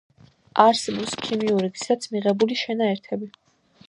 არსებობს 0.61 1.13
ქიმიური 1.27 1.69
გზითაც 1.75 2.07
მიღებული 2.15 2.57
შენაერთები. 2.63 3.31